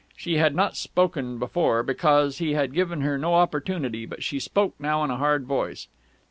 [0.17, 4.73] She had not spoken before, because he had given her no opportunity, but she spoke
[4.79, 5.89] now in a hard voice.